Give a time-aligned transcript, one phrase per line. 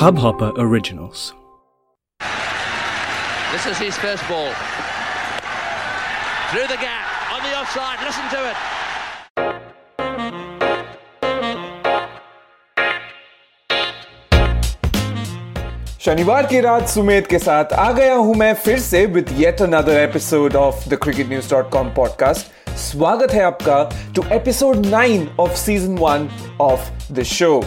[0.00, 1.34] Hubhopper Originals.
[3.52, 4.50] This is his first ball.
[6.50, 8.56] Through the gap, on the offside, listen to it.
[16.00, 20.00] शनिवार की रात सुमेध के साथ आ गया हूँ मैं फिर से with yet another
[20.00, 23.82] episode of the Cricket News dot com podcast स्वागत है आपका
[24.16, 26.28] to episode nine of season one
[26.60, 27.62] of the show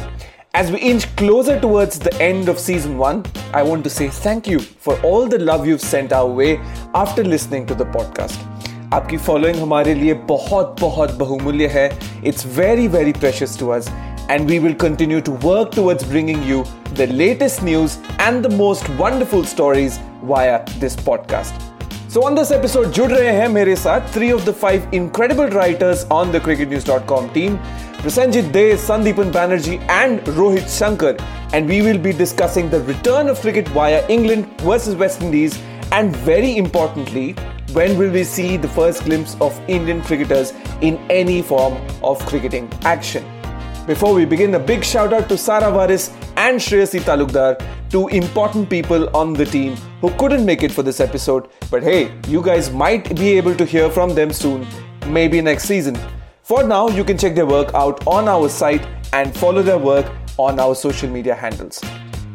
[0.55, 4.47] As we inch closer towards the end of season one, I want to say thank
[4.47, 6.59] you for all the love you've sent our way
[6.95, 8.47] after listening to the podcast.
[8.95, 11.88] आपकी following हमारे लिए बहुत बहुत बहुमूल्य है
[12.27, 13.91] it's very very precious to us
[14.30, 16.65] and we will continue to work towards bringing you
[17.01, 19.98] the latest news and the most wonderful stories
[20.33, 21.62] via this podcast.
[22.09, 26.05] So on this episode, जुड़ रहे हैं मेरे साथ three of the five incredible writers
[26.19, 27.59] on the cricketnews.com team,
[28.03, 31.17] Prasenjit Dey, Sandipan Banerjee and Rohit Sankar
[31.53, 35.57] and we will be discussing the return of cricket via England versus West Indies
[35.93, 37.32] and very importantly,
[37.71, 40.51] when will we see the first glimpse of Indian cricketers
[40.82, 43.23] in any form of cricketing action?
[43.87, 48.70] Before we begin, a big shout out to Sarah Waris and Shreyasi Talukdar, two important
[48.70, 51.48] people on the team who couldn't make it for this episode.
[51.71, 54.67] But hey, you guys might be able to hear from them soon,
[55.07, 55.98] maybe next season.
[56.44, 60.12] For now, you can check their work out on our site and follow their work
[60.38, 61.82] on our social media handles.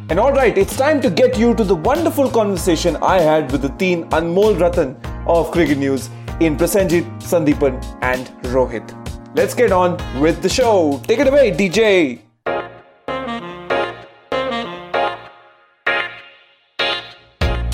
[0.09, 3.69] And alright, it's time to get you to the wonderful conversation I had with the
[3.69, 6.09] teen Anmol Ratan of Cricket News
[6.41, 8.95] in Prasenjit, Sandipan, and Rohit.
[9.37, 11.03] Let's get on with the show.
[11.05, 12.21] Take it away, DJ.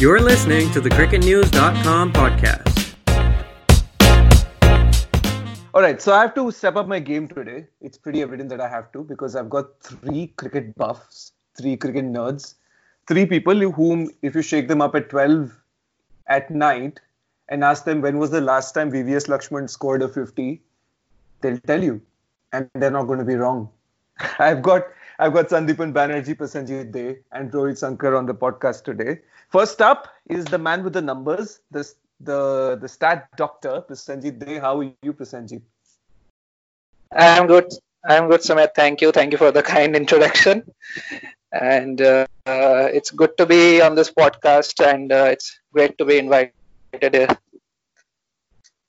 [0.00, 2.63] You're listening to the cricketnews.com podcast.
[5.74, 7.66] Alright, so I have to step up my game today.
[7.80, 12.04] It's pretty evident that I have to because I've got three cricket buffs, three cricket
[12.04, 12.54] nerds,
[13.08, 15.52] three people whom, if you shake them up at 12
[16.28, 17.00] at night
[17.48, 20.62] and ask them when was the last time VVS Laxman scored a 50,
[21.40, 22.00] they'll tell you,
[22.52, 23.68] and they're not going to be wrong.
[24.38, 24.86] I've got
[25.18, 29.18] I've got Sandipan Banerjee, Prasenjit Dey, and Rohit Sankar on the podcast today.
[29.48, 31.82] First up is the man with the numbers, the
[32.24, 34.58] the the stat doctor, Prasenjit Dey.
[34.58, 35.62] How are you, Prasenjit?
[37.12, 37.72] I'm good.
[38.08, 38.74] I'm good, Sumit.
[38.74, 39.12] Thank you.
[39.12, 40.64] Thank you for the kind introduction.
[41.52, 46.04] And uh, uh, it's good to be on this podcast, and uh, it's great to
[46.04, 47.28] be invited here.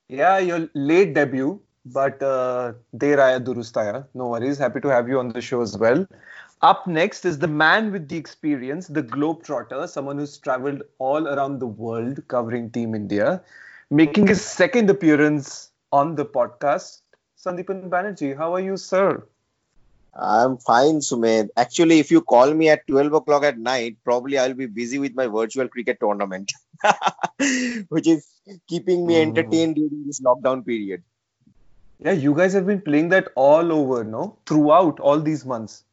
[0.09, 4.06] Yeah, your late debut, but uh, der aaya durustaya.
[4.13, 4.57] No worries.
[4.57, 6.06] Happy to have you on the show as well.
[6.62, 11.60] Up next is the man with the experience, the globetrotter, someone who's traveled all around
[11.60, 13.42] the world covering Team India,
[13.92, 17.02] making his second appearance on the podcast.
[17.38, 19.24] Sandipan Banerjee, how are you, sir?
[20.18, 21.50] I'm fine, Sumedh.
[21.58, 25.14] Actually, if you call me at 12 o'clock at night, probably I'll be busy with
[25.14, 26.54] my virtual cricket tournament,
[27.90, 28.26] which is
[28.70, 29.30] keeping me mm-hmm.
[29.30, 31.04] entertained during this lockdown period.
[32.00, 34.38] Yeah, you guys have been playing that all over, no?
[34.46, 35.84] Throughout all these months.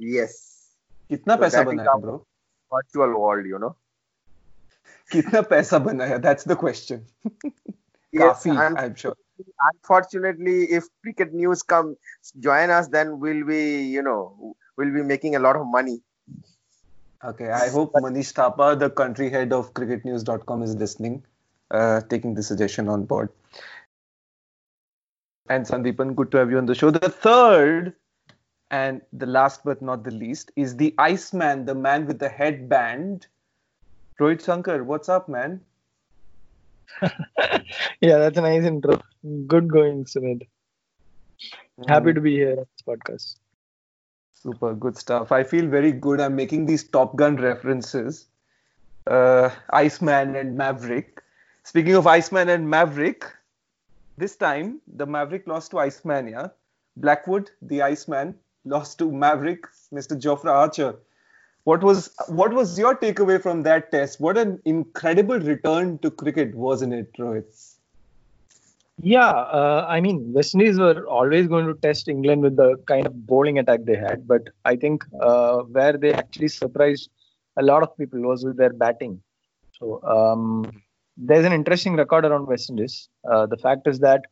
[0.00, 0.34] Yes
[1.08, 2.16] कितना पैसा बनाया bro
[2.72, 3.68] virtual world you know
[5.12, 9.14] कितना पैसा बनाया that's the question काफी I am sure
[9.68, 11.88] unfortunately if cricket news come
[12.44, 13.58] join us then we'll be
[13.94, 15.96] you know we'll be making a lot of money.
[17.30, 21.18] Okay i hope manish thapa the country head of cricketnews.com is listening
[21.70, 23.28] uh, taking the suggestion on board.
[25.48, 26.90] And sandipan good to have you on the show.
[26.90, 27.94] The third
[28.70, 33.26] and the last but not the least is the Iceman, the man with the headband.
[34.20, 35.60] Rohit Sankar, what's up, man?
[38.00, 39.00] yeah, that's a nice intro.
[39.46, 40.46] Good going, Sumit.
[41.88, 43.36] Happy to be here on this podcast.
[44.32, 45.32] Super good stuff.
[45.32, 46.20] I feel very good.
[46.20, 48.26] I'm making these Top Gun references.
[49.06, 51.22] Uh, Iceman and Maverick.
[51.64, 53.26] Speaking of Iceman and Maverick,
[54.16, 56.48] this time the Maverick lost to Iceman, yeah?
[56.96, 58.34] Blackwood, the Iceman,
[58.66, 60.20] lost to Maverick, Mr.
[60.20, 60.96] Jofra Archer.
[61.64, 64.20] What was what was your takeaway from that test?
[64.20, 67.74] What an incredible return to cricket, wasn't it, Rohit?
[69.02, 73.06] Yeah, uh, I mean, West Indies were always going to test England with the kind
[73.06, 77.10] of bowling attack they had, but I think uh, where they actually surprised
[77.58, 79.20] a lot of people was with their batting.
[79.78, 80.82] So um,
[81.16, 83.08] there's an interesting record around West Indies.
[83.28, 84.22] Uh, the fact is that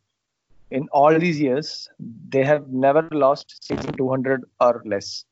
[0.74, 1.88] in all these years,
[2.28, 5.24] they have never lost chasing 200 or less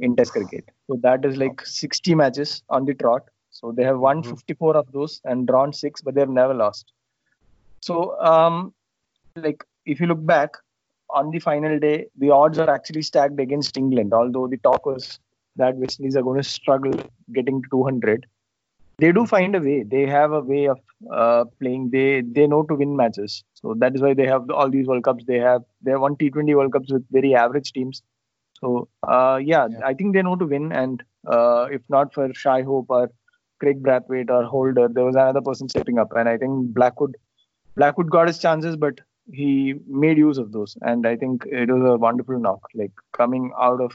[0.00, 0.64] in Test cricket.
[0.88, 3.22] So that is like 60 matches on the trot.
[3.50, 6.92] So they have won 54 of those and drawn six, but they have never lost.
[7.82, 8.74] So, um,
[9.36, 10.50] like if you look back
[11.10, 14.12] on the final day, the odds are actually stacked against England.
[14.12, 15.20] Although the talk was
[15.56, 16.92] that West Indies are going to struggle
[17.32, 18.26] getting to 200,
[19.00, 19.82] they do find a way.
[19.82, 20.78] They have a way of
[21.12, 21.90] uh, playing.
[21.90, 23.44] They they know to win matches.
[23.54, 25.24] So that is why they have all these World Cups.
[25.26, 28.02] They have they have won T20 World Cups with very average teams.
[28.60, 30.72] So uh, yeah, yeah, I think they know to win.
[30.72, 33.10] And uh, if not for Shai Hope or
[33.60, 36.12] Kraigg Brathwaite or Holder, there was another person stepping up.
[36.16, 37.16] And I think Blackwood
[37.76, 39.00] Blackwood got his chances, but
[39.32, 40.76] he made use of those.
[40.82, 43.92] And I think it was a wonderful knock, like coming out of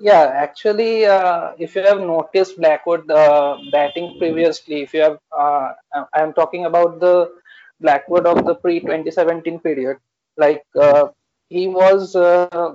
[0.00, 5.72] yeah, actually, uh, if you have noticed Blackwood uh, batting previously, if you have, uh,
[6.12, 7.32] I am talking about the
[7.80, 9.98] Blackwood of the pre 2017 period.
[10.36, 11.08] Like uh,
[11.48, 12.74] he was, uh,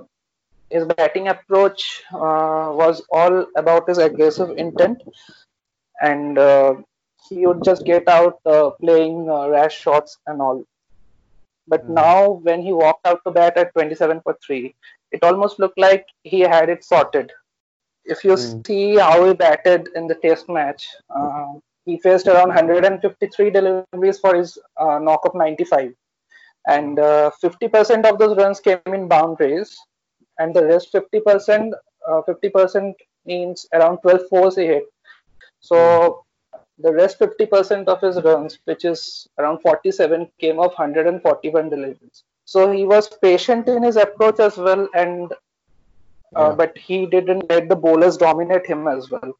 [0.70, 5.02] his batting approach uh, was all about his aggressive intent,
[6.00, 6.38] and
[7.28, 8.40] he would just get out
[8.80, 10.64] playing rash shots and all.
[11.66, 14.74] But mm now, when he walked out to bat at 27 for 3,
[15.14, 17.30] it almost looked like he had it sorted.
[18.04, 18.66] If you mm.
[18.66, 21.52] see how he batted in the test match, uh,
[21.86, 25.94] he faced around 153 deliveries for his uh, knock of 95.
[26.66, 29.76] And uh, 50% of those runs came in boundaries,
[30.38, 31.72] and the rest 50%,
[32.08, 32.92] 50% uh,
[33.26, 34.84] means around 12 fours he hit.
[35.60, 36.24] So
[36.78, 42.24] the rest 50% of his runs, which is around 47, came off 141 deliveries.
[42.44, 45.32] So he was patient in his approach as well, and
[46.36, 46.54] uh, yeah.
[46.54, 49.32] but he didn't let the bowlers dominate him as well.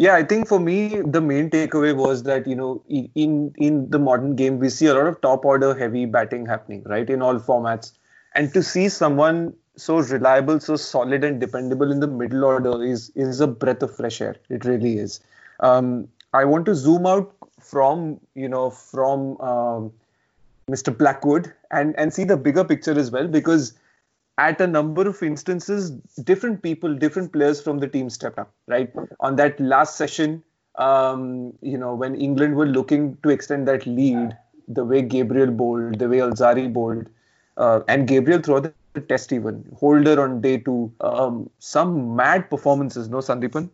[0.00, 3.98] Yeah, I think for me the main takeaway was that you know in in the
[3.98, 7.38] modern game we see a lot of top order heavy batting happening right in all
[7.38, 7.92] formats,
[8.34, 13.10] and to see someone so reliable, so solid and dependable in the middle order is
[13.14, 14.36] is a breath of fresh air.
[14.50, 15.20] It really is.
[15.60, 19.92] Um, I want to zoom out from you know from um,
[20.70, 20.96] Mr.
[20.96, 23.74] Blackwood and and see the bigger picture as well because
[24.38, 25.90] at a number of instances
[26.30, 28.92] different people different players from the team stepped up right?
[29.20, 30.42] On that last session
[30.76, 34.36] um, you know when England were looking to extend that lead
[34.68, 37.08] the way Gabriel bowled the way alzarri bowled
[37.56, 43.08] uh, and Gabriel throughout the test even holder on day two um, some mad performances
[43.08, 43.68] no Sandipan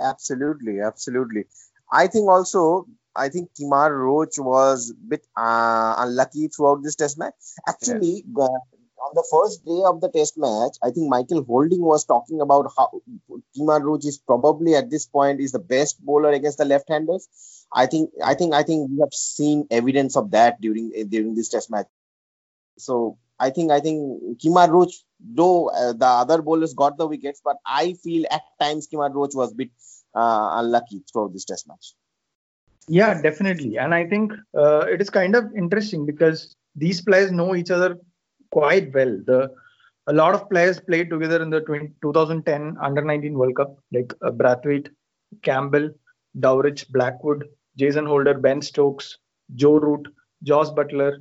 [0.00, 1.44] absolutely absolutely.
[1.92, 2.86] I think also
[3.16, 7.34] I think Kemar Roach was a bit uh, unlucky throughout this test match.
[7.68, 8.58] Actually, uh,
[9.04, 12.72] on the first day of the test match, I think Michael Holding was talking about
[12.76, 12.90] how
[13.56, 17.28] Kemar Roach is probably at this point is the best bowler against the left-handers.
[17.72, 21.48] I think I think I think we have seen evidence of that during during this
[21.48, 21.86] test match.
[22.78, 27.40] So I think I think Kemar Roach, though uh, the other bowlers got the wickets,
[27.44, 29.70] but I feel at times Kemar Roach was a bit
[30.14, 31.94] uh, unlucky throughout this test match.
[32.88, 33.78] Yeah, definitely.
[33.78, 37.96] And I think uh, it is kind of interesting because these players know each other
[38.50, 39.18] quite well.
[39.26, 39.50] The
[40.06, 44.12] a lot of players played together in the 20, 2010 Under 19 World Cup, like
[44.20, 44.90] uh, Brathwaite,
[45.42, 45.90] Campbell,
[46.38, 47.48] Dowrich, Blackwood,
[47.78, 49.16] Jason Holder, Ben Stokes,
[49.54, 50.06] Joe Root,
[50.42, 51.16] Jos Buttler.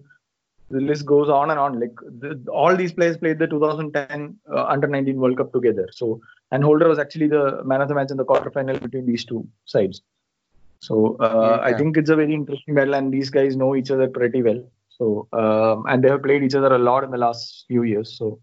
[0.69, 1.79] The list goes on and on.
[1.79, 5.87] Like the, all these players played the 2010 uh, Under 19 World Cup together.
[5.91, 6.19] So
[6.51, 9.47] and Holder was actually the man of the match in the quarterfinal between these two
[9.65, 10.01] sides.
[10.82, 11.74] So uh, yeah.
[11.74, 14.60] I think it's a very interesting battle, and these guys know each other pretty well.
[14.90, 18.16] So um, and they have played each other a lot in the last few years.
[18.18, 18.40] So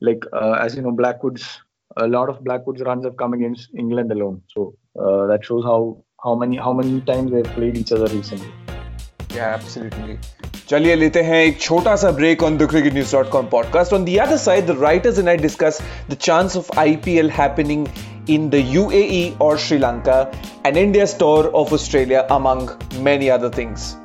[0.00, 1.46] like uh, as you know, Blackwood's
[1.96, 4.42] a lot of Blackwood's runs have come against England alone.
[4.48, 8.52] So uh, that shows how how many how many times they've played each other recently.
[9.34, 10.18] Yeah, absolutely.
[10.68, 14.04] चलिए लेते हैं एक छोटा सा break on the cricket news dot com podcast on
[14.04, 17.86] the other side the writers and I discuss the chance of IPL happening
[18.28, 20.30] in the UAE or Sri Lanka,
[20.64, 22.70] and India's tour of Australia, among
[23.00, 23.96] many other things.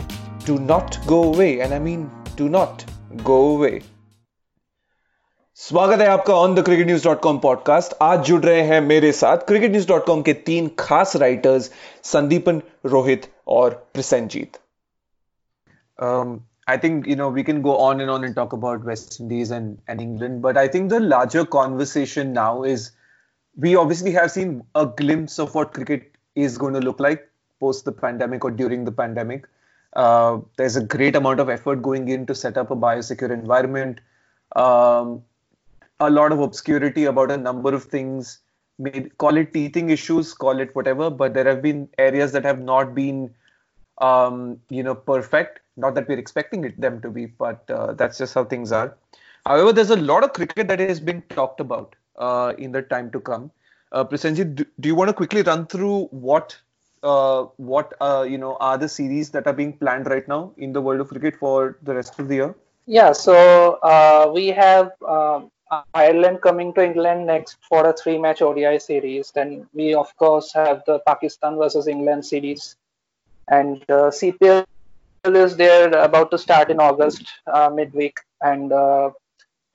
[0.45, 2.85] Do not go away, and I mean, do not
[3.23, 3.81] go away.
[5.55, 9.11] स्वागत है आपका on the cricket news dot com podcast आज जुड़ रहे हैं मेरे
[9.11, 11.69] साथ cricket news dot com के तीन खास राइटर्स
[12.11, 12.61] संदीपन
[12.93, 13.27] रोहित
[13.57, 14.57] और Prasenjit
[16.71, 19.51] I think you know we can go on and on and talk about West Indies
[19.51, 22.91] and, and England, but I think the larger conversation now is
[23.56, 27.84] we obviously have seen a glimpse of what cricket is going to look like post
[27.84, 29.46] the pandemic or during the pandemic.
[29.94, 33.98] Uh, there's a great amount of effort going in to set up a biosecure environment.
[34.54, 35.22] Um,
[36.00, 38.40] a lot of obscurity about a number of things.
[38.78, 42.60] Maybe call it teething issues, call it whatever, but there have been areas that have
[42.60, 43.34] not been,
[43.98, 45.60] um, you know, perfect.
[45.78, 48.94] Not that we're expecting it, them to be, but uh, that's just how things are.
[49.46, 53.10] However, there's a lot of cricket that is being talked about uh, in the time
[53.10, 53.50] to come.
[53.92, 56.56] Uh, Prasenjit, do, do, you want to quickly run through what
[57.02, 60.72] uh, what uh, you know are the series that are being planned right now in
[60.72, 62.54] the world of cricket for the rest of the year?
[62.86, 65.42] Yeah, so uh, we have uh,
[65.94, 69.30] Ireland coming to England next for a three-match ODI series.
[69.30, 72.76] Then we of course have the Pakistan versus England series,
[73.48, 74.64] and uh, CPL
[75.26, 77.26] is there about to start in August
[77.72, 78.70] midweek and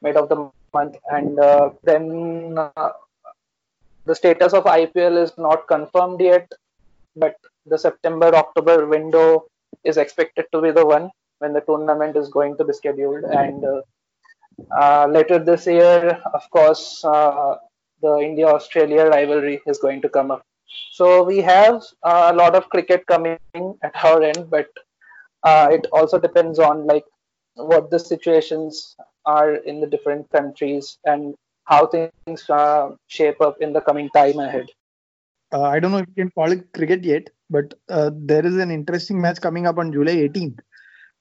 [0.01, 2.91] mid of the month, and uh, then uh,
[4.05, 6.51] the status of IPL is not confirmed yet,
[7.15, 7.35] but
[7.65, 9.45] the September October window
[9.83, 11.09] is expected to be the one
[11.39, 13.81] when the tournament is going to be scheduled and uh,
[14.79, 17.55] uh, later this year, of course, uh,
[18.01, 20.45] the India Australia rivalry is going to come up.
[20.91, 24.67] So we have uh, a lot of cricket coming at our end, but
[25.45, 27.05] it also depends on like
[27.55, 31.35] what the situations are in the different countries and
[31.65, 34.67] how things uh, shape up in the coming time ahead.
[35.53, 38.71] Uh, I don't know if you can call it cricket yet, but there is an
[38.71, 40.59] interesting match coming up on July 18th,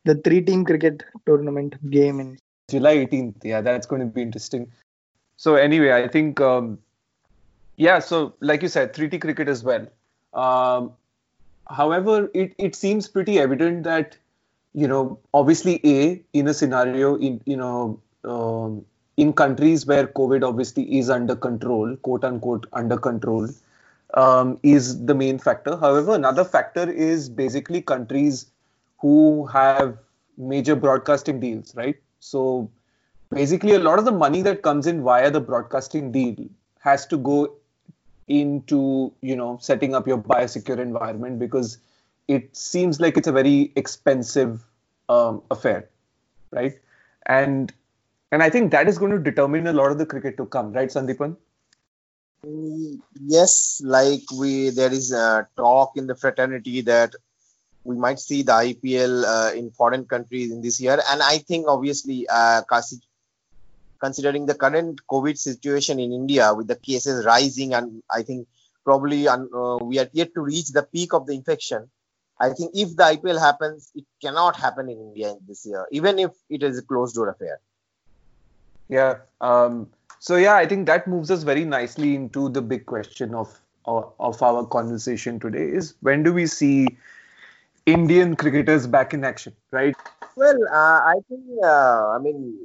[0.04, 2.38] the three-team cricket tournament game in
[2.70, 3.44] July 18th.
[3.44, 4.70] Yeah, that's going to be interesting.
[5.36, 6.78] So anyway, I think um,
[7.76, 7.98] yeah.
[7.98, 9.86] So like you said, 3T cricket as well.
[10.32, 10.92] Um,
[11.68, 14.16] however, it it seems pretty evident that
[14.74, 18.84] you know obviously a in a scenario in you know um,
[19.16, 23.48] in countries where COVID obviously is under control, quote unquote under control,
[24.14, 25.76] um, is the main factor.
[25.76, 28.46] However, another factor is basically countries
[28.98, 29.98] who have
[30.38, 31.96] major broadcasting deals, right?
[32.20, 32.70] So
[33.30, 36.36] basically, a lot of the money that comes in via the broadcasting deal
[36.80, 37.54] has to go
[38.28, 41.78] into you know setting up your biosecure environment because
[42.30, 44.64] it seems like it's a very expensive
[45.08, 45.88] um, affair,
[46.52, 46.78] right?
[47.26, 47.72] And
[48.32, 50.72] and I think that is going to determine a lot of the cricket to come,
[50.72, 51.36] right, Sandipan?
[53.20, 57.14] Yes, like we there is a talk in the fraternity that
[57.82, 61.00] we might see the IPL uh, in foreign countries in this year.
[61.10, 62.62] And I think obviously, uh,
[64.00, 68.46] considering the current COVID situation in India with the cases rising, and I think
[68.84, 71.90] probably uh, we are yet to reach the peak of the infection.
[72.40, 76.30] I think if the IPL happens, it cannot happen in India this year, even if
[76.48, 77.60] it is a closed door affair.
[78.88, 79.18] Yeah.
[79.40, 83.60] Um, so yeah, I think that moves us very nicely into the big question of
[83.86, 86.86] of our conversation today: is when do we see
[87.86, 89.94] Indian cricketers back in action, right?
[90.36, 92.58] Well, uh, I think, uh, I mean,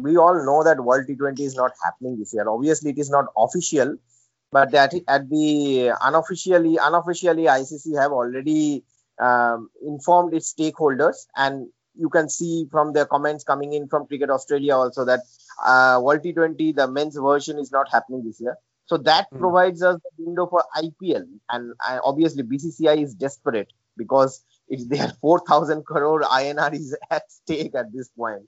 [0.00, 2.48] we all know that World T20 is not happening this year.
[2.48, 3.96] Obviously, it is not official,
[4.52, 8.84] but that at the unofficially, unofficially, ICC have already
[9.20, 14.30] um, informed its stakeholders, and you can see from the comments coming in from Cricket
[14.30, 15.20] Australia also that
[15.64, 18.56] uh, World T20, the men's version, is not happening this year.
[18.86, 19.38] So that mm.
[19.38, 25.08] provides us the window for IPL, and uh, obviously BCCI is desperate because it's their
[25.20, 28.42] 4,000 crore INR is at stake at this point.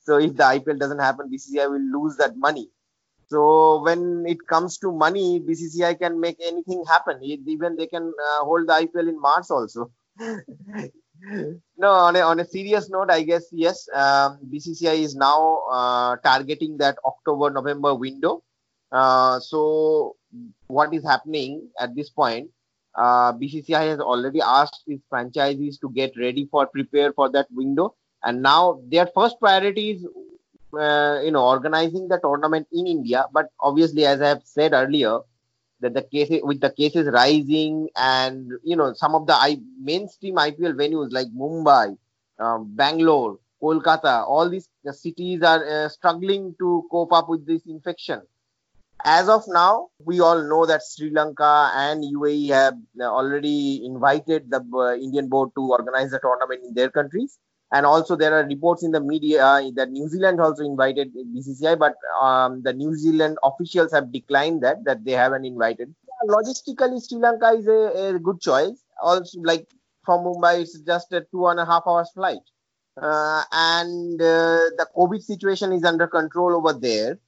[0.00, 2.70] So if the IPL doesn't happen, BCCI will lose that money.
[3.28, 7.22] So when it comes to money, BCCI can make anything happen.
[7.22, 9.90] Even they can uh, hold the IPL in March also.
[10.18, 16.16] No, on a, on a serious note, I guess yes, um, BCCI is now uh,
[16.16, 18.42] targeting that October November window.
[18.92, 20.16] Uh, so
[20.66, 22.50] what is happening at this point?
[22.94, 27.94] uh, BCCI has already asked its franchisees to get ready for prepare for that window,
[28.24, 30.06] and now their first priority is
[30.78, 33.26] uh, you know organizing the tournament in India.
[33.32, 35.20] But obviously, as I have said earlier,
[35.80, 40.36] that the cases with the cases rising and you know some of the I, mainstream
[40.36, 41.96] IPL venues like Mumbai,
[42.38, 48.22] um, Bangalore, Kolkata, all these cities are uh, struggling to cope up with this infection
[49.04, 54.64] as of now, we all know that Sri Lanka and UAE have already invited the
[54.74, 57.38] uh, Indian board to organize the tournament in their countries.
[57.72, 61.78] And also, there are reports in the media uh, that New Zealand also invited BCCI,
[61.78, 65.94] but um, the New Zealand officials have declined that that they haven't invited.
[66.28, 68.82] Logistically, Sri Lanka is a, a good choice.
[69.00, 69.68] Also, like
[70.04, 72.42] from Mumbai, it's just a two and a half hours flight,
[73.00, 77.18] uh, and uh, the COVID situation is under control over there.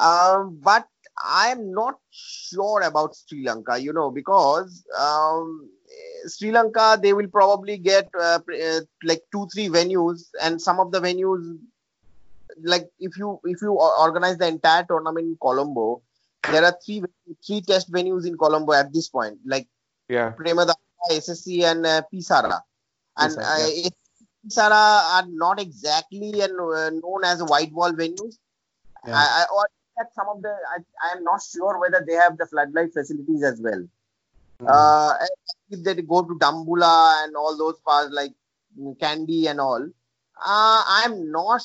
[0.00, 0.86] Um, but
[1.24, 5.68] I'm not sure about Sri Lanka, you know, because um,
[6.26, 10.92] Sri Lanka they will probably get uh, uh, like two three venues, and some of
[10.92, 11.58] the venues,
[12.62, 16.02] like if you if you organize the entire tournament in Colombo,
[16.50, 17.02] there are three
[17.46, 19.66] three test venues in Colombo at this point, like
[20.08, 20.74] yeah, Premadasa,
[21.10, 22.62] SSC, and uh, P Sara,
[23.16, 23.88] and yeah.
[24.42, 28.38] P Sara are not exactly and uh, known as white ball venues.
[29.06, 29.14] Yeah.
[29.14, 29.66] I, I, or
[30.14, 30.78] some of the I,
[31.08, 33.86] I am not sure whether they have the floodlight facilities as well.
[34.60, 34.66] Mm-hmm.
[34.68, 35.26] Uh,
[35.70, 38.32] if they go to Dambulla and all those parts like
[39.00, 41.62] Kandy and all, uh, I'm not.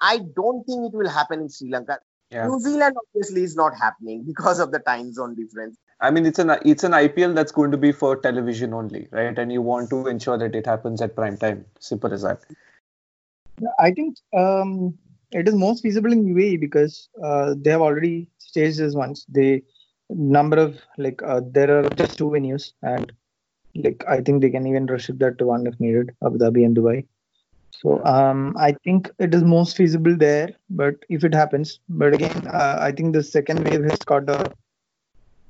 [0.00, 1.98] I don't think it will happen in Sri Lanka.
[2.30, 2.46] Yeah.
[2.46, 5.76] New Zealand obviously is not happening because of the time zone difference.
[6.00, 9.38] I mean, it's an it's an IPL that's going to be for television only, right?
[9.38, 11.64] And you want to ensure that it happens at prime time.
[11.78, 12.40] Simple as that.
[13.78, 14.98] I think um,
[15.30, 19.24] it is most feasible in UAE because uh, they have already staged this once.
[19.28, 19.62] They
[20.14, 23.12] number of like uh, there are just two venues, and
[23.74, 26.76] like I think they can even restrict that to one if needed, Abu Dhabi and
[26.76, 27.06] Dubai.
[27.70, 32.46] So um, I think it is most feasible there, but if it happens, but again,
[32.46, 34.52] uh, I think the second wave has got a,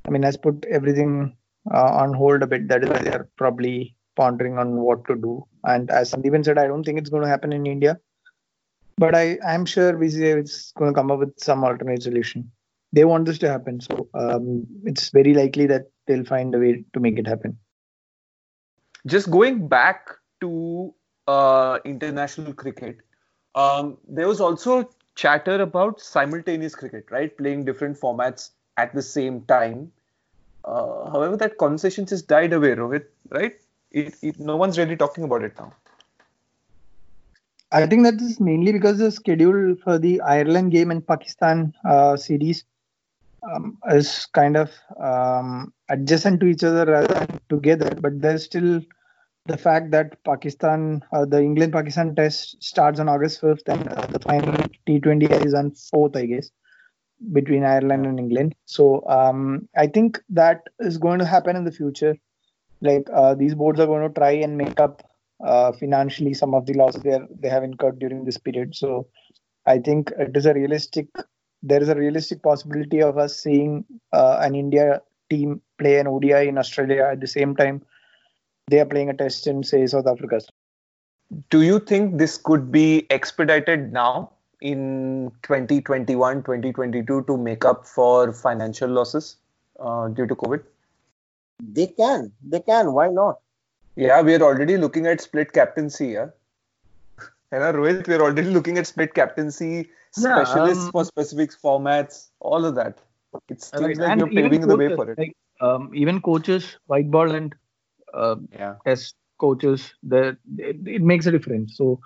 [0.06, 1.36] I mean, has put everything
[1.72, 2.68] uh, on hold a bit.
[2.68, 5.44] That is why they are probably pondering on what to do.
[5.64, 7.98] And as Sandipan said, I don't think it's going to happen in India,
[8.98, 12.50] but I I'm sure BCCI is going to come up with some alternate solution.
[12.92, 16.84] They want this to happen, so um, it's very likely that they'll find a way
[16.92, 17.58] to make it happen.
[19.06, 20.08] Just going back
[20.40, 20.94] to
[21.26, 22.98] uh, international cricket,
[23.54, 27.36] um, there was also chatter about simultaneous cricket, right?
[27.36, 29.90] Playing different formats at the same time.
[30.64, 33.54] Uh, however, that conversation just died away, Rohit, right?
[33.90, 35.72] It, it, no one's really talking about it now.
[37.72, 42.16] I think that is mainly because the schedule for the Ireland game and Pakistan uh,
[42.16, 42.64] series
[43.50, 44.70] um, is kind of
[45.00, 47.90] um, adjacent to each other rather than together.
[48.00, 48.80] But there's still
[49.46, 54.06] the fact that Pakistan, uh, the England Pakistan test starts on August 5th and uh,
[54.06, 54.54] the final
[54.86, 56.50] T20 is on 4th, I guess,
[57.32, 58.54] between Ireland and England.
[58.66, 62.16] So um, I think that is going to happen in the future.
[62.80, 65.02] Like uh, these boards are going to try and make up
[65.44, 68.74] uh, financially some of the losses they, are, they have incurred during this period.
[68.76, 69.08] So
[69.66, 71.06] I think it is a realistic,
[71.62, 75.00] there is a realistic possibility of us seeing uh, an India
[75.30, 77.82] team play an ODI in Australia at the same time
[78.68, 80.40] they are playing a test in say South Africa.
[81.50, 88.32] Do you think this could be expedited now in 2021, 2022 to make up for
[88.32, 89.36] financial losses
[89.80, 90.62] uh, due to COVID?
[91.62, 92.32] They can.
[92.42, 92.92] They can.
[92.92, 93.40] Why not?
[93.96, 96.08] Yeah, we are already looking at split captaincy.
[96.08, 96.28] Yeah.
[97.52, 102.64] And Rohit, we're already looking at split captaincy, Yeah, specialists um, for specific formats, all
[102.64, 103.00] of that.
[103.48, 105.18] It seems like you're paving the way coaches, for it.
[105.18, 107.54] Like, um, even coaches, white ball and
[108.12, 108.74] uh, Yeah.
[108.84, 111.76] test coaches, it, it makes a difference.
[111.76, 112.00] So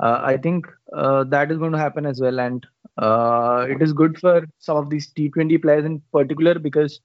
[0.00, 2.66] uh, I think uh, that is going to happen as well, and
[2.98, 7.00] uh, it is good for some of these T20 players in particular because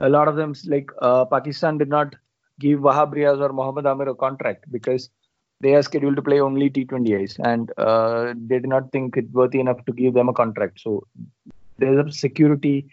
[0.00, 2.14] a lot of them, like uh, Pakistan, did not
[2.58, 5.10] give Wahab Riaz or Mohammad Amir a contract because
[5.60, 9.60] they are scheduled to play only T20Is, and uh, they did not think it worthy
[9.60, 10.80] enough to give them a contract.
[10.80, 11.06] So
[11.78, 12.88] there's a security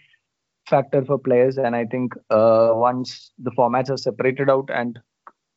[0.68, 4.98] factor for players, and I think uh, once the formats are separated out and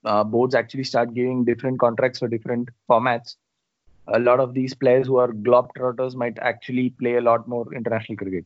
[0.03, 3.35] uh, boards actually start giving different contracts for different formats,
[4.07, 8.17] a lot of these players who are globetrotters might actually play a lot more international
[8.17, 8.45] cricket.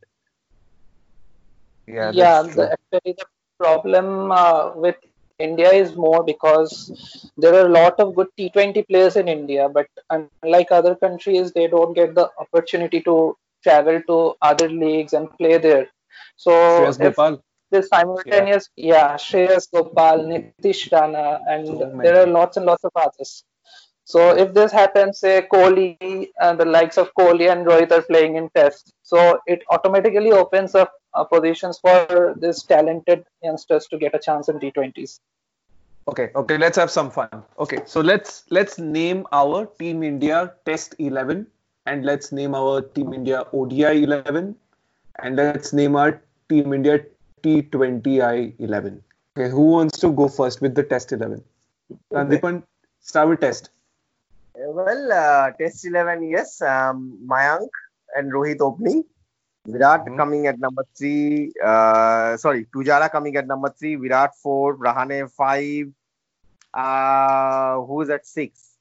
[1.87, 3.25] Yeah, yeah, the, actually the
[3.57, 4.95] problem uh, with
[5.39, 9.88] India is more because there are a lot of good T20 players in India, but
[10.10, 15.58] unlike other countries, they don't get the opportunity to travel to other leagues and play
[15.58, 15.88] there.
[16.36, 17.43] So Shreyas Gopal.
[17.71, 22.91] this simultaneous, yeah, Shreyas Gopal, Nitish Rana, and So there are lots and lots of
[22.95, 23.43] others.
[24.04, 28.38] So if this happens, say Kohli and the likes of Kohli and Rohit are playing
[28.38, 34.13] in Test, so it automatically opens up uh, positions for this talented youngsters to get
[34.15, 35.19] a chance in T20s.
[36.07, 37.29] Okay, okay, let's have some fun.
[37.59, 41.45] Okay, so let's let's name our Team India Test 11
[41.85, 44.55] and let's name our Team India ODI 11
[45.21, 47.05] and let's name our Team India
[47.43, 49.03] T20I 11.
[49.37, 51.43] Okay, who wants to go first with the Test 11?
[52.11, 52.63] Sandipan,
[53.01, 53.69] start with Test.
[54.55, 56.61] Well, uh, Test 11, yes.
[56.61, 57.69] Um, Mayank
[58.15, 59.03] and Rohit opening.
[59.65, 60.17] Virat Mhm.
[60.17, 61.51] coming at number three.
[61.63, 63.95] Uh, sorry, Pujara coming at number three.
[63.95, 64.77] Virat four.
[64.77, 65.91] Rahane five.
[66.73, 68.77] Uh, who's at six?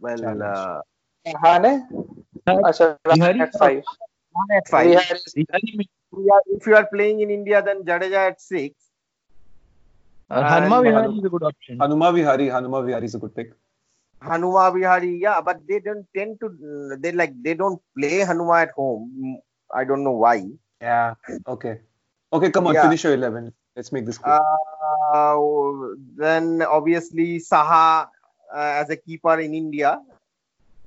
[0.00, 0.42] Well, Challenge.
[0.42, 0.80] uh,
[1.24, 1.88] Hane?
[2.46, 3.40] Achha, Vihari?
[3.40, 3.82] at five.
[4.36, 4.86] Rahane at five.
[4.86, 8.76] Vihari If you are- If you are playing in India, then Jadeja at six.
[10.30, 11.78] Uh, Hanma And, Vihari is a good option.
[11.78, 12.46] Hanuma Vihari.
[12.48, 13.52] Hanuma Vihari is a good pick.
[14.23, 16.97] Hanuma Vihari, yeah, but they don't tend to.
[16.99, 19.11] They like they don't play Hanuma at home.
[19.17, 19.35] Mm,
[19.73, 20.45] I don't know why.
[20.81, 21.15] Yeah.
[21.47, 21.79] Okay.
[22.33, 22.83] Okay, come on, Yeah.
[22.83, 23.53] finish your 11.
[23.75, 24.33] Let's make this quick.
[24.33, 25.37] Uh,
[26.15, 28.07] then obviously Saha
[28.53, 30.01] uh, as a keeper in India.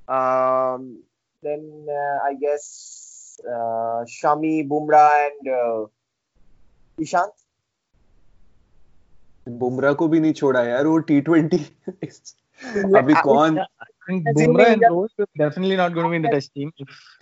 [0.08, 1.02] Um,
[1.42, 5.86] then uh, I guess uh, Shami, Bumrah, and uh,
[7.00, 7.32] Ishant.
[9.48, 11.58] Bumrah को भी नहीं छोड़ा यार वो T twenty
[12.63, 13.65] Abhi
[14.07, 16.71] think Bumrah and Rose are definitely not going to be in the test team.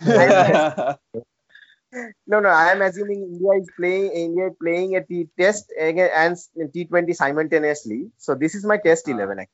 [2.26, 2.48] no, no.
[2.48, 8.10] I am assuming India is playing India playing at the test and T20 simultaneously.
[8.16, 9.52] So this is my test eleven actually.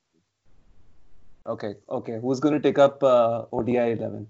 [1.47, 2.19] Okay, okay.
[2.21, 4.29] Who's going to take up uh, ODI eleven?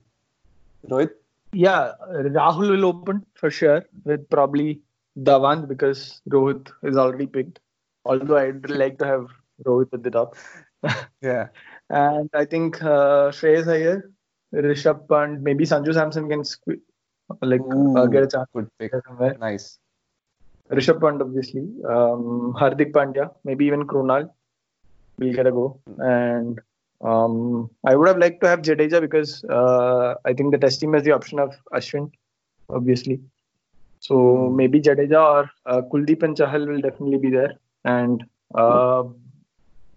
[0.88, 1.10] Rohit.
[1.52, 4.80] Yeah, Rahul will open for sure with probably
[5.18, 7.58] Dhawan because Rohit is already picked.
[8.06, 9.26] Although I'd like to have
[9.66, 10.34] Rohit at the top.
[11.23, 11.49] Yeah.
[11.90, 14.11] And I think uh, Shreyas Iyer,
[14.55, 16.81] Rishabh Pant, maybe Sanju Samson can sque-
[17.40, 18.92] like uh, get a chance Good pick.
[19.07, 19.37] somewhere.
[19.38, 19.79] Nice.
[20.71, 21.68] Rishabh Pant, obviously.
[21.88, 24.31] Um, Hardik Pandya, maybe even Krunal
[25.18, 25.81] will get a go.
[25.99, 26.61] And
[27.03, 30.95] um, I would have liked to have Jadeja because uh, I think the test team
[30.95, 32.11] has the option of Ashwin,
[32.71, 33.21] obviously.
[34.01, 37.55] So maybe Jadeja or uh, Kuldeep and Chahal will definitely be there.
[37.85, 39.05] And uh,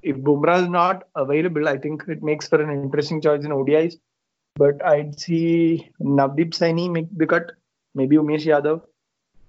[0.05, 3.95] if Bumrah is not available, I think it makes for an interesting choice in ODIs.
[4.55, 7.51] But I'd see Navdeep Saini make the cut,
[7.95, 8.81] maybe Umesh Yadav,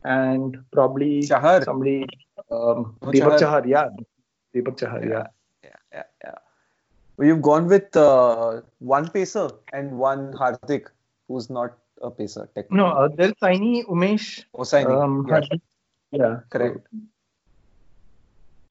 [0.04, 1.62] and probably Chahar.
[1.64, 2.02] somebody
[2.50, 3.38] um, Oh, Deepak Chahar.
[3.38, 3.66] Chahar.
[3.66, 3.88] Yeah,
[4.54, 5.02] Deepak Chahar.
[5.08, 5.26] Yeah.
[5.62, 6.34] Yeah, yeah, yeah.
[7.16, 10.86] Well, you've gone with uh, one pacer and one Hardik,
[11.28, 12.48] who's not a pacer.
[12.54, 12.78] Technically.
[12.78, 14.44] No, uh, there's Saini, Umesh.
[14.54, 15.02] Osaini.
[15.02, 15.40] Um, yeah,
[16.12, 16.86] yeah, correct.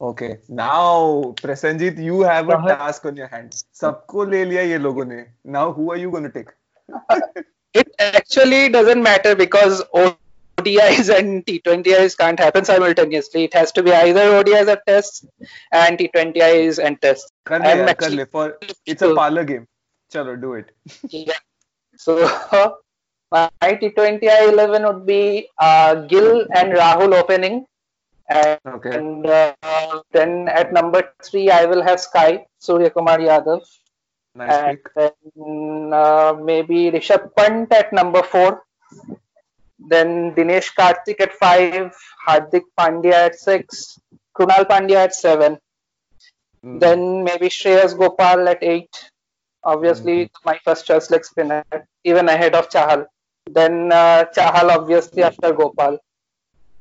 [0.10, 0.28] Okay
[0.60, 5.26] now Prasenjit you have a task on your hands सबको ले लिया ये लोगों ने
[5.58, 6.52] now who are you gonna take
[7.80, 13.44] it actually doesn't matter because ODIs and T20Is can't happen simultaneously.
[13.46, 15.26] It has to be either ODIs or tests
[15.72, 17.32] and T20Is and tests.
[17.44, 19.68] Kar le, I'm for, it's a parlor game.
[20.14, 20.72] Chalo, do it.
[21.98, 22.14] So
[22.52, 22.72] uh,
[23.32, 27.66] my T20I 11 would be uh, Gill and Rahul opening
[28.30, 28.98] and, Okay.
[28.98, 29.54] and uh,
[30.12, 33.62] then at number three, I will have Sky, Suryakumar Yadav.
[34.36, 38.64] Nice and then uh, maybe Rishabh Pant at number four.
[39.80, 41.96] Then Dinesh Karthik at five,
[42.28, 43.98] Hardik Pandya at six,
[44.36, 45.58] Krunal Pandya at seven.
[46.66, 46.80] Mm.
[46.80, 49.10] Then maybe Shreyas Gopal at eight.
[49.64, 51.64] Obviously, my first choice leg spinner,
[52.04, 53.06] even ahead of Chahal.
[53.50, 56.00] Then uh, Chahal, obviously, after Gopal.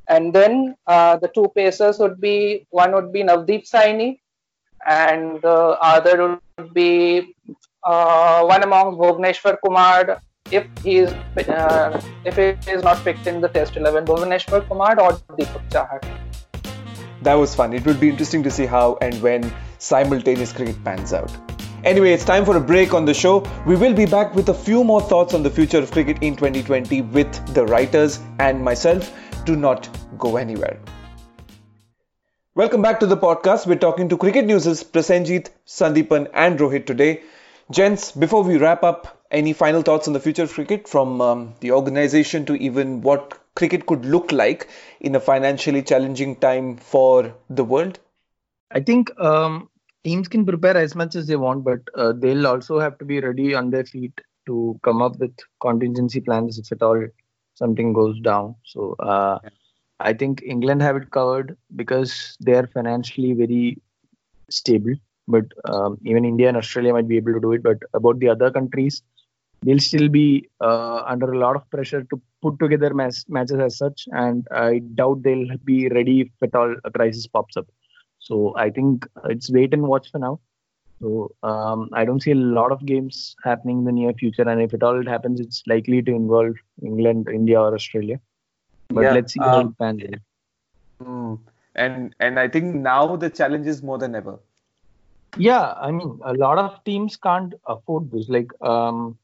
[0.09, 4.19] And then uh, the two pacers would be one would be Navdeep Saini,
[4.87, 7.35] and the other would be
[7.85, 13.41] uh, one among Bhuvneshwar Kumar if he is uh, if he is not picked in
[13.41, 16.01] the Test 11, Bhuvneshwar Kumar or Deepak Chahar.
[17.23, 17.73] That was fun.
[17.73, 21.33] It would be interesting to see how and when simultaneous cricket pans out.
[21.85, 23.47] Anyway, it's time for a break on the show.
[23.67, 26.35] We will be back with a few more thoughts on the future of cricket in
[26.35, 29.13] 2020 with the writers and myself.
[29.45, 30.81] Do not go anywhere.
[32.55, 33.67] Welcome back to the podcast.
[33.67, 37.23] We're talking to Cricket News' Prasenjit, Sandipan, and Rohit today.
[37.71, 41.55] Gents, before we wrap up, any final thoughts on the future of cricket from um,
[41.61, 44.69] the organization to even what cricket could look like
[45.01, 47.99] in a financially challenging time for the world?
[48.71, 49.69] I think um,
[50.05, 53.21] teams can prepare as much as they want, but uh, they'll also have to be
[53.21, 57.09] ready on their feet to come up with contingency plans if at all
[57.55, 58.55] something goes down.
[58.65, 59.39] So uh,
[60.01, 63.81] I think England have it covered because they are financially very
[64.51, 64.95] stable.
[65.27, 67.63] But um, even India and Australia might be able to do it.
[67.63, 69.03] But about the other countries,
[69.63, 73.79] they'll still be uh, under a lot of pressure to put together mas- matches as
[73.79, 74.07] such.
[74.13, 77.67] And I doubt they'll be ready if at all a crisis pops up.
[78.19, 80.41] So I think it's wait and watch for now.
[81.01, 84.63] So um, I don't see a lot of games happening in the near future, and
[84.63, 88.21] if at all it happens, it's likely to involve England, India, or Australia.
[88.89, 91.07] But Yeah, let's see how um, it pans out.
[91.07, 91.39] Mm.
[91.75, 94.39] And and I think now the challenge is more than ever.
[95.37, 98.29] Yeah, I mean, a lot of teams can't afford this.
[98.29, 99.19] Like, um,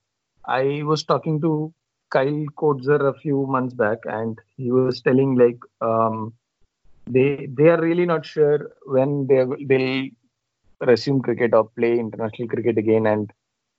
[0.44, 1.72] I was talking to
[2.10, 6.32] Kyle Coetzer a few months back, and he was telling like um,
[7.06, 10.08] they they are really not sure when they they'll
[10.80, 13.32] resume cricket or play international cricket again, and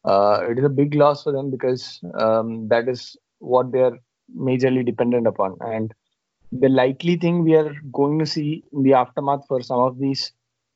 [0.06, 3.98] uh, it is a big loss for them because um, that is what they are
[4.38, 5.58] majorly dependent upon.
[5.62, 5.94] And
[6.52, 10.32] the likely thing we are going to see in the aftermath for some of these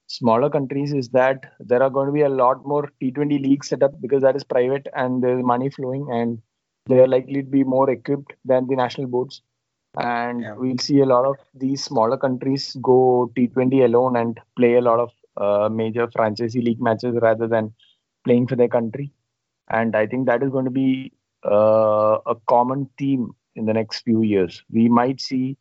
[0.08, 3.84] smaller countries is that there are going to be a lot more T20 leagues set
[3.84, 6.42] up because that is private and there's money flowing and
[6.88, 9.42] they are likely to be more equipped than the national boards.
[9.98, 10.54] And Yeah.
[10.56, 15.00] we'll see a lot of these smaller countries go T20 alone and play a lot
[15.00, 17.74] of uh, major franchisee league matches rather than
[18.24, 19.12] playing for their country.
[19.70, 21.12] And I think that is going to be
[21.46, 24.64] uh, a common theme in the next few years.
[24.72, 25.58] We might see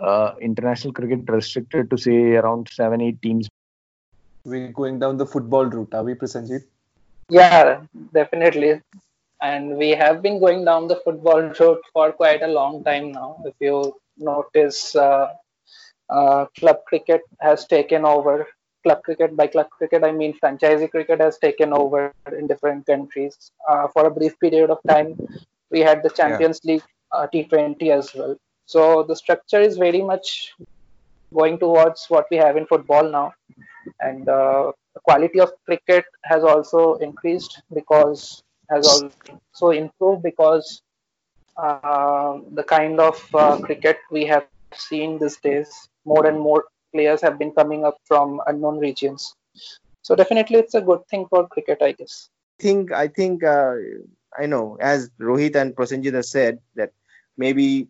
[0.00, 3.48] uh, international cricket restricted to say around seven, eight teams
[4.44, 6.64] We're going down the football route, are we, Prasenjit?
[7.28, 7.80] Yeah,
[8.12, 8.80] definitely.
[9.42, 13.42] And we have been going down the football route for quite a long time now.
[13.44, 15.28] If you notice, uh,
[16.08, 18.46] uh, club cricket has taken over.
[18.86, 23.52] Club cricket, by club cricket, I mean franchisee cricket has taken over in different countries.
[23.68, 25.18] Uh, for a brief period of time,
[25.70, 28.36] we had the Champions League uh, T20 as well.
[28.66, 30.54] So the structure is very much
[31.34, 33.32] going towards what we have in football now.
[34.00, 40.82] And uh, the quality of cricket has also increased because has also so improved because
[41.56, 46.64] uh, the kind of uh, cricket we have seen these days, more and more
[46.96, 49.34] players have been coming up from unknown regions.
[50.02, 52.28] So definitely, it's a good thing for cricket, I guess.
[52.58, 53.74] I think I think uh,
[54.38, 56.92] I know as Rohit and Prasenjit have said that
[57.36, 57.88] maybe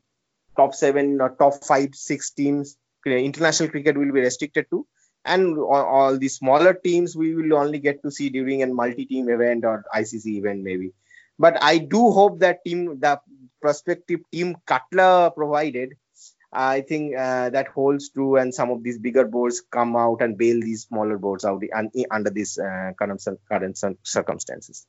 [0.57, 4.85] top seven or top five, six teams international cricket will be restricted to
[5.25, 9.29] and all, all, the smaller teams we will only get to see during a multi-team
[9.29, 10.93] event or ICC event maybe.
[11.39, 13.21] But I do hope that team, the
[13.61, 15.95] prospective team Katla provided,
[16.53, 20.39] I think uh, that holds true, and some of these bigger boards come out and
[20.39, 21.63] bail these smaller boards out
[22.11, 24.87] under these uh, current, current circumstances.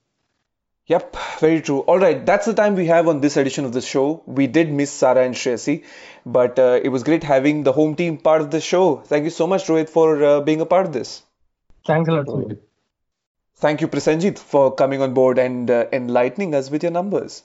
[0.88, 1.80] Yep, very true.
[1.80, 4.24] All right, that's the time we have on this edition of the show.
[4.26, 5.84] We did miss Sarah and Shreyasi,
[6.26, 8.96] but uh, it was great having the home team part of the show.
[8.96, 11.24] Thank you so much, Rohit, for uh, being a part of this.
[11.86, 12.60] Thanks a lot, Rohit.
[13.58, 17.44] Thank you, Prasenjit, for coming on board and uh, enlightening us with your numbers.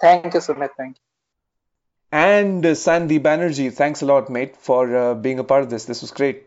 [0.00, 0.70] thank you, Sumit.
[0.76, 1.07] Thank you.
[2.11, 5.85] And uh, Sandy Banerjee, thanks a lot, mate, for uh, being a part of this.
[5.85, 6.43] This was great.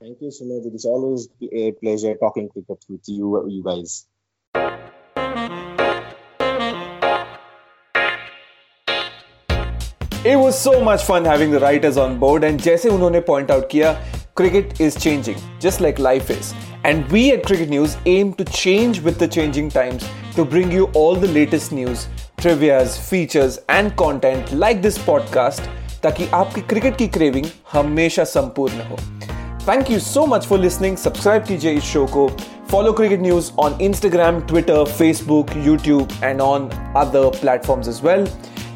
[0.00, 0.66] Thank you, Sumit.
[0.66, 4.06] It is always a pleasure talking cricket with you, you guys.
[10.22, 13.68] It was so much fun having the writers on board and जैसे उन्होंने point out
[13.70, 13.96] किया
[14.40, 16.52] cricket is changing just like life is
[16.84, 20.84] and we at Cricket News aim to change with the changing times to bring you
[20.94, 22.08] all the latest news,
[22.45, 25.61] trivias features and content like this podcast
[26.03, 28.97] ताकि आपकी cricket की craving हमेशा संपूर्ण हो।
[29.67, 32.27] Thank you so much for listening subscribe कीजिए इस show को।
[32.71, 38.27] Follow Cricket News on Instagram Twitter Facebook YouTube and on other platform as well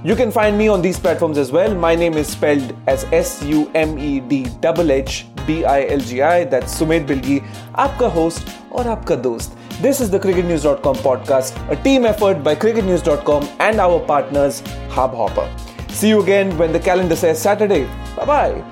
[0.06, 3.40] you can find me on these platform as well my name is spelled as S
[3.44, 7.42] U M E D double H B I L G I that Sumedh Bilgi
[7.76, 13.48] आपका host और आपका दोस्त। This is the cricketnews.com podcast, a team effort by cricketnews.com
[13.62, 15.48] and our partners Hubhopper.
[15.90, 17.86] See you again when the calendar says Saturday.
[18.18, 18.64] Bye bye.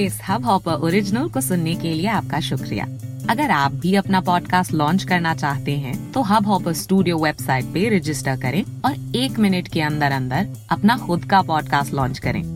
[0.00, 2.84] इस hub hopper original को सुनने के लिए आपका शुक्रिया
[3.30, 7.88] अगर आप भी अपना पॉडकास्ट लॉन्च करना चाहते हैं तो हब हॉपर स्टूडियो वेबसाइट पे
[7.96, 12.55] रजिस्टर करें और एक मिनट के अंदर अंदर अपना खुद का पॉडकास्ट लॉन्च करें